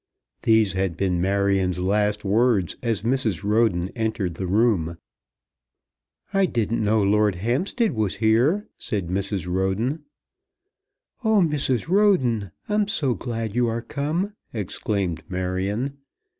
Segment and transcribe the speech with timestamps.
[0.41, 3.43] These had been Marion's last words as Mrs.
[3.43, 4.97] Roden entered the room.
[6.33, 9.45] "I didn't know Lord Hampstead was here," said Mrs.
[9.45, 10.05] Roden.
[11.23, 11.87] "Oh, Mrs.
[11.87, 15.99] Roden, I'm so glad you are come," exclaimed Marion.